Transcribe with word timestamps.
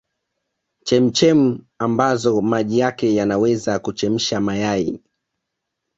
chemchem 0.85 1.59
ambazo 1.79 2.41
maji 2.41 2.79
yake 2.79 3.15
yanaweza 3.15 3.79
kuchemsha 3.79 4.41
mayai 4.41 4.99